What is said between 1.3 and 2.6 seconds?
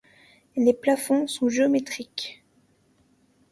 géométriques.